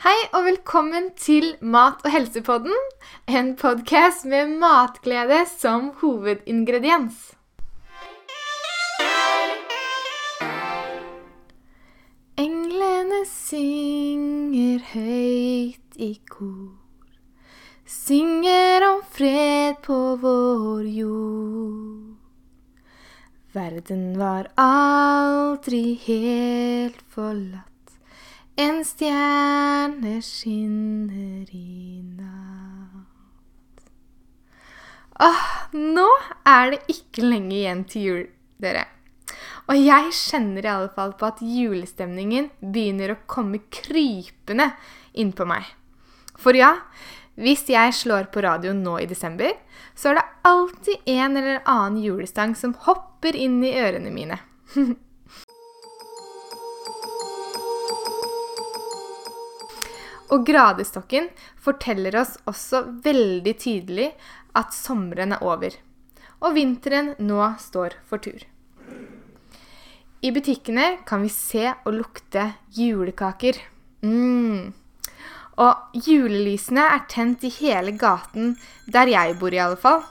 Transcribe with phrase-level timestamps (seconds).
[0.00, 2.76] Hei og velkommen til Mat- og helsepodden,
[3.28, 7.18] en podkast med matglede som hovedingrediens.
[12.40, 16.80] Englene synger høyt i kor,
[17.84, 22.14] synger om fred på vår jord.
[23.52, 27.69] Verden var aldri helt forlatt.
[28.60, 33.86] En stjerne skinner i natt.
[35.16, 36.04] Åh, nå
[36.44, 38.20] er det ikke lenge igjen til jul,
[38.60, 38.84] dere.
[39.70, 44.74] Og jeg kjenner i alle fall på at julestemningen begynner å komme krypende
[45.16, 45.64] innpå meg.
[46.36, 46.74] For ja,
[47.40, 49.56] hvis jeg slår på radioen nå i desember,
[49.96, 54.44] så er det alltid en eller annen julestang som hopper inn i ørene mine.
[60.30, 61.28] Og gradestokken
[61.58, 64.12] forteller oss også veldig tydelig
[64.58, 65.74] at sommeren er over,
[66.40, 68.44] og vinteren nå står for tur.
[70.20, 73.56] I butikkene kan vi se og lukte julekaker.
[74.04, 74.72] Mm.
[75.60, 78.54] Og julelysene er tent i hele gaten,
[78.86, 80.02] der jeg bor i alle fall.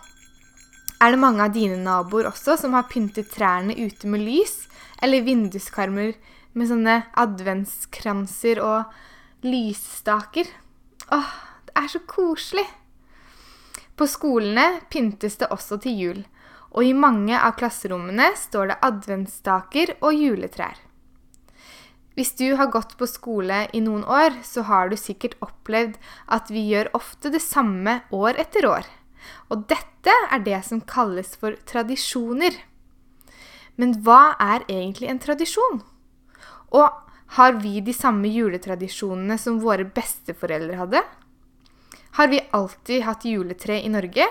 [1.00, 4.66] Er det mange av dine naboer også som har pyntet trærne ute med lys,
[5.00, 6.18] eller vinduskarmer
[6.58, 8.98] med sånne adventskranser og
[9.46, 10.48] lysstaker?
[11.12, 11.32] Åh,
[11.66, 12.66] det er så koselig!
[13.96, 16.20] På skolene pyntes det også til jul,
[16.72, 20.78] og i mange av klasserommene står det adventsstaker og juletrær.
[22.16, 25.96] Hvis du har gått på skole i noen år, så har du sikkert opplevd
[26.28, 28.88] at vi gjør ofte det samme år etter år.
[29.52, 32.56] Og dette er det som kalles for tradisjoner.
[33.80, 35.80] Men hva er egentlig en tradisjon?
[36.76, 41.02] Og har vi de samme juletradisjonene som våre besteforeldre hadde?
[42.18, 44.26] Har vi alltid hatt juletre i Norge?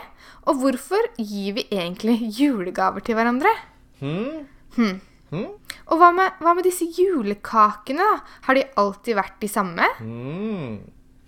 [0.50, 3.52] Og hvorfor gir vi egentlig julegaver til hverandre?
[4.00, 4.48] Hmm?
[4.74, 4.98] Hmm.
[5.30, 5.50] Hmm?
[5.88, 8.02] Og hva med, hva med disse julekakene?
[8.02, 8.38] da?
[8.48, 9.86] Har de alltid vært de samme?
[10.00, 10.80] Hmm.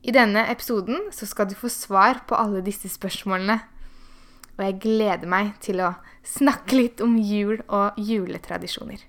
[0.02, 3.60] I denne episoden så skal du få svar på alle disse spørsmålene.
[4.56, 5.94] Og jeg gleder meg til å
[6.26, 9.04] snakke litt om jul og juletradisjoner.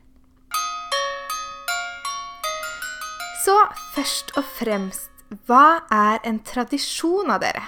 [3.52, 3.58] Så
[3.92, 5.10] først og fremst,
[5.44, 7.66] hva er en tradisjon av dere?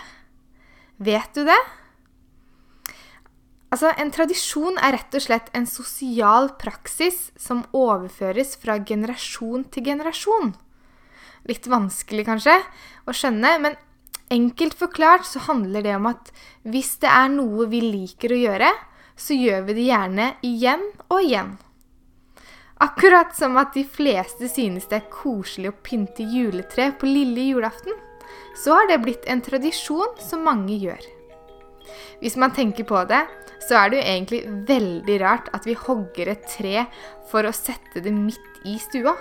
[1.04, 1.58] Vet du det?
[3.68, 9.84] Altså, En tradisjon er rett og slett en sosial praksis som overføres fra generasjon til
[9.90, 10.54] generasjon.
[11.52, 12.56] Litt vanskelig kanskje
[13.04, 13.76] å skjønne, men
[14.32, 16.32] enkelt forklart så handler det om at
[16.64, 18.72] hvis det er noe vi liker å gjøre,
[19.20, 21.58] så gjør vi det gjerne igjen og igjen.
[22.84, 27.96] Akkurat som at de fleste synes det er koselig å pynte juletre på lille julaften,
[28.60, 31.06] så har det blitt en tradisjon som mange gjør.
[32.20, 33.22] Hvis man tenker på det,
[33.64, 36.86] så er det jo egentlig veldig rart at vi hogger et tre
[37.32, 39.16] for å sette det midt i stua.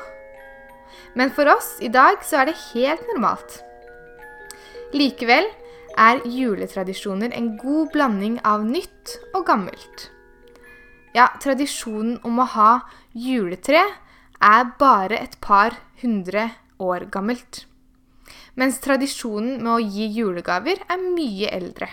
[1.14, 3.60] Men for oss i dag så er det helt normalt.
[4.96, 5.46] Likevel
[6.00, 10.11] er juletradisjoner en god blanding av nytt og gammelt.
[11.12, 12.70] Ja, tradisjonen om å ha
[13.12, 13.82] juletre
[14.42, 16.48] er bare et par hundre
[16.80, 17.66] år gammelt.
[18.56, 21.90] Mens tradisjonen med å gi julegaver er mye eldre.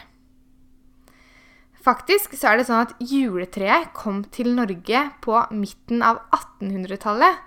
[1.84, 7.46] Faktisk så er det sånn at juletreet kom til Norge på midten av 1800-tallet,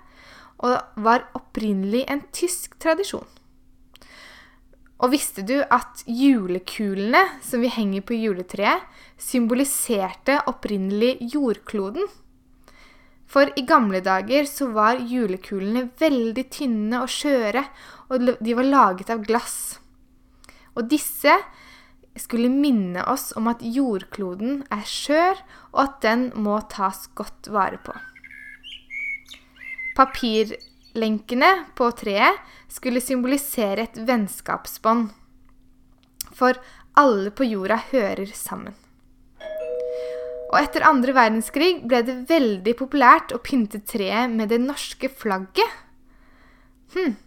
[0.63, 3.25] og var opprinnelig en tysk tradisjon.
[5.01, 8.83] Og visste du at julekulene som vi henger på juletreet,
[9.17, 12.05] symboliserte opprinnelig jordkloden?
[13.33, 17.63] For i gamle dager så var julekulene veldig tynne og skjøre,
[18.13, 19.79] og de var laget av glass.
[20.77, 21.33] Og disse
[22.19, 25.41] skulle minne oss om at jordkloden er skjør,
[25.73, 27.95] og at den må tas godt vare på.
[30.93, 32.37] Papirlenkene på treet
[32.69, 35.09] skulle symbolisere et vennskapsbånd.
[36.37, 36.53] For
[36.93, 38.75] alle på jorda hører sammen.
[40.51, 45.65] Og etter andre verdenskrig ble det veldig populært å pynte treet med det norske flagget.
[46.93, 47.17] Hm.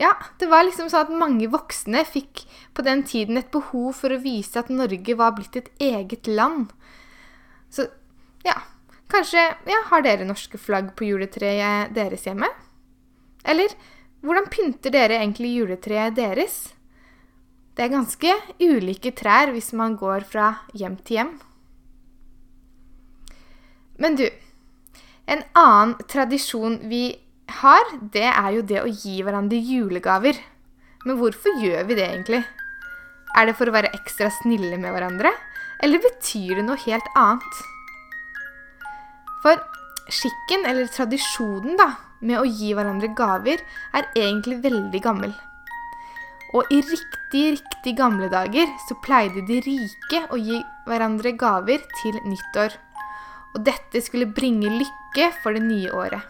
[0.00, 4.12] Ja, det var liksom sånn at mange voksne fikk på den tiden et behov for
[4.12, 6.72] å vise at Norge var blitt et eget land.
[7.68, 7.90] Så
[8.44, 8.56] ja,
[9.12, 12.48] kanskje ja, har dere norske flagg på juletreet deres hjemme?
[13.46, 13.72] Eller
[14.26, 16.56] hvordan pynter dere egentlig juletreet deres?
[17.76, 18.32] Det er ganske
[18.62, 21.32] ulike trær hvis man går fra hjem til hjem.
[24.00, 24.26] Men du,
[25.28, 27.04] en annen tradisjon vi
[27.60, 30.40] har, det er jo det å gi hverandre julegaver.
[31.06, 32.42] Men hvorfor gjør vi det egentlig?
[33.36, 35.30] Er det for å være ekstra snille med hverandre,
[35.84, 37.62] eller betyr det noe helt annet?
[39.44, 39.60] For
[40.08, 43.60] skikken, eller tradisjonen, da, med å gi hverandre gaver,
[43.92, 45.34] er egentlig veldig gammel.
[46.54, 52.16] Og i riktig, riktig gamle dager så pleide de rike å gi hverandre gaver til
[52.24, 52.76] nyttår.
[53.56, 56.22] Og dette skulle bringe lykke for det nye året.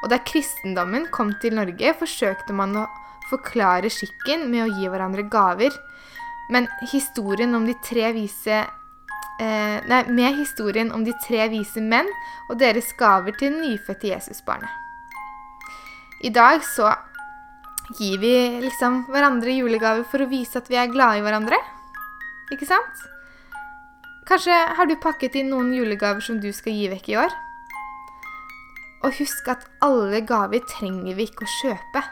[0.00, 2.86] Og da kristendommen kom til Norge, forsøkte man å
[3.30, 5.74] forklare skikken med å gi hverandre gaver.
[6.50, 8.64] Men historien om de tre vise
[9.40, 12.08] eh, Nei, med historien om de tre vise menn
[12.48, 14.70] og deres gaver til det nyfødte Jesusbarnet.
[16.20, 16.92] I dag så
[17.96, 21.56] gir vi liksom hverandre julegaver for å vise at vi er glade i hverandre.
[22.52, 23.06] Ikke sant?
[24.28, 27.32] Kanskje har du pakket inn noen julegaver som du skal gi vekk i år?
[29.08, 32.02] Og husk at alle gaver trenger vi ikke å kjøpe.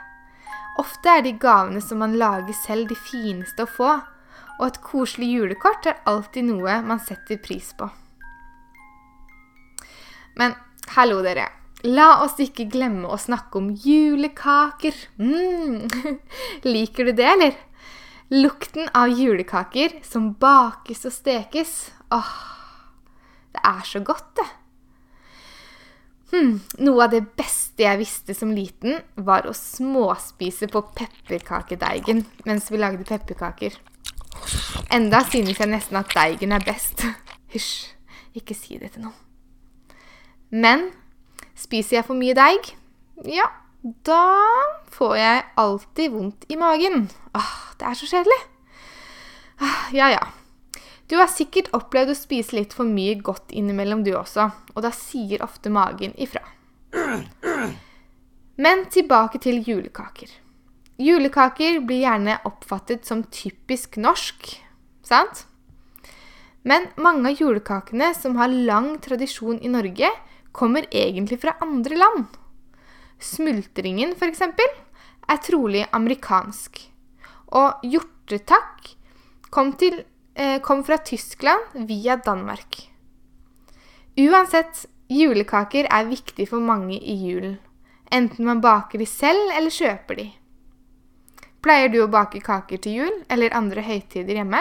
[0.81, 3.93] Ofte er de gavene som man lager selv, de fineste å få.
[4.59, 7.89] Og et koselig julekort er alltid noe man setter pris på.
[10.39, 10.55] Men
[10.95, 11.47] hallo, dere.
[11.87, 14.97] La oss ikke glemme å snakke om julekaker.
[15.23, 15.87] Mm.
[16.75, 17.59] Liker du det, eller?
[18.35, 21.75] Lukten av julekaker som bakes og stekes.
[22.13, 22.33] Åh,
[23.55, 24.49] det er så godt, det.
[26.29, 26.59] Hmm.
[26.85, 32.83] Noe av det beste jeg visste som liten, var å småspise på pepperkakedeigen mens vi
[32.83, 33.79] lagde pepperkaker.
[34.95, 37.05] Enda synes jeg nesten at deigen er best.
[37.53, 37.93] Hysj,
[38.39, 39.19] ikke si det til noen.
[40.49, 40.89] Men
[41.59, 42.71] Spiser jeg for mye deig,
[43.27, 43.49] ja,
[44.07, 44.23] da
[44.95, 47.09] får jeg alltid vondt i magen.
[47.35, 48.39] Åh, det er så kjedelig.
[49.59, 50.23] Ah, ja, ja.
[51.11, 54.93] Du har sikkert opplevd å spise litt for mye godt innimellom, du også, og da
[54.95, 56.45] sier ofte magen ifra.
[58.59, 60.31] Men tilbake til julekaker.
[60.99, 64.49] Julekaker blir gjerne oppfattet som typisk norsk,
[65.07, 65.45] sant?
[66.67, 70.11] Men mange av julekakene som har lang tradisjon i Norge,
[70.51, 72.25] kommer egentlig fra andre land.
[73.23, 74.43] Smultringen, f.eks.,
[75.29, 76.81] er trolig amerikansk.
[77.55, 78.91] Og hjortetakk
[79.55, 80.03] kom, til,
[80.35, 82.89] eh, kom fra Tyskland via Danmark.
[84.19, 87.59] Uansett, julekaker er viktig for mange i julen.
[88.11, 90.29] Enten man baker de selv eller kjøper de.
[91.65, 94.61] Pleier du å bake kaker til jul eller andre høytider hjemme?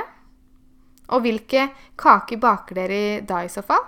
[1.13, 3.85] Og hvilke kaker baker dere da i så fall?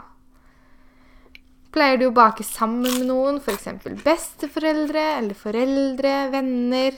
[1.73, 3.67] Pleier du å bake sammen med noen, f.eks.
[4.05, 6.95] besteforeldre eller foreldre, venner?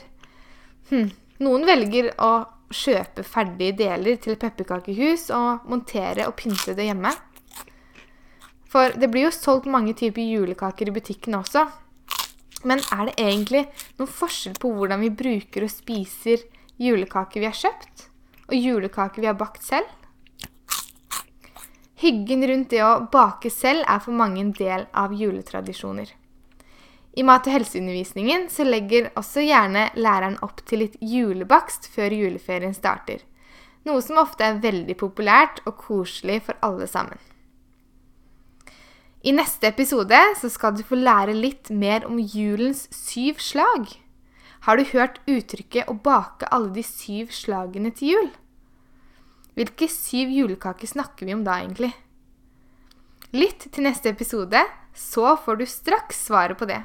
[0.88, 1.10] Hm.
[1.42, 2.32] Noen velger å
[2.72, 7.12] kjøpe ferdige deler til pepperkakehus og montere og pynte det hjemme.
[8.72, 11.66] For det blir jo solgt mange typer julekaker i butikken også.
[12.68, 13.64] Men er det egentlig
[13.98, 16.44] noen forskjell på hvordan vi bruker og spiser
[16.82, 18.06] julekaker vi har kjøpt,
[18.48, 19.88] og julekaker vi har bakt selv?
[22.02, 26.08] Hyggen rundt det å bake selv er for mange en del av juletradisjoner.
[27.12, 32.74] I mat- og helseundervisningen så legger også gjerne læreren opp til litt julebakst før juleferien
[32.74, 33.20] starter.
[33.84, 37.18] Noe som ofte er veldig populært og koselig for alle sammen.
[39.22, 43.92] I neste episode så skal du få lære litt mer om julens syv slag.
[44.66, 48.32] Har du hørt uttrykket 'å bake alle de syv slagene til jul'?
[49.54, 51.92] Hvilke syv julekaker snakker vi om da, egentlig?
[53.32, 54.58] Lytt til neste episode,
[54.92, 56.82] så får du straks svaret på det.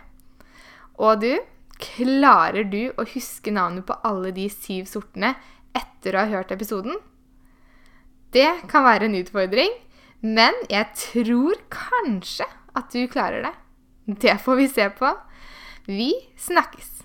[1.00, 1.40] Og du,
[1.80, 5.36] klarer du å huske navnet på alle de syv sortene
[5.74, 6.98] etter å ha hørt episoden?
[8.32, 9.74] Det kan være en utfordring,
[10.22, 12.48] men jeg tror kanskje
[12.78, 13.56] at du klarer det.
[14.22, 15.12] Det får vi se på.
[15.88, 16.97] Vi snakkes!